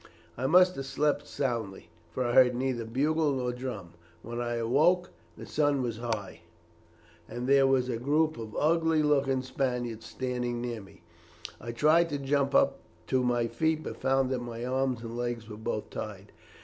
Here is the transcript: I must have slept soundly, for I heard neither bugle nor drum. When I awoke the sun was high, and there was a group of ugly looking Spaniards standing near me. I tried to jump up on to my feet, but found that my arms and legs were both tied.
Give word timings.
I 0.35 0.47
must 0.47 0.75
have 0.77 0.87
slept 0.87 1.27
soundly, 1.27 1.89
for 2.09 2.25
I 2.25 2.33
heard 2.33 2.55
neither 2.55 2.85
bugle 2.85 3.33
nor 3.33 3.51
drum. 3.51 3.93
When 4.23 4.41
I 4.41 4.55
awoke 4.55 5.11
the 5.37 5.45
sun 5.45 5.83
was 5.83 5.97
high, 5.97 6.41
and 7.29 7.47
there 7.47 7.67
was 7.67 7.87
a 7.87 7.97
group 7.97 8.35
of 8.39 8.55
ugly 8.57 9.03
looking 9.03 9.43
Spaniards 9.43 10.07
standing 10.07 10.59
near 10.59 10.81
me. 10.81 11.03
I 11.59 11.71
tried 11.71 12.09
to 12.09 12.17
jump 12.17 12.55
up 12.55 12.79
on 12.79 13.07
to 13.09 13.21
my 13.21 13.45
feet, 13.45 13.83
but 13.83 13.97
found 14.01 14.31
that 14.31 14.39
my 14.41 14.65
arms 14.65 15.01
and 15.03 15.15
legs 15.15 15.47
were 15.47 15.55
both 15.55 15.91
tied. 15.91 16.31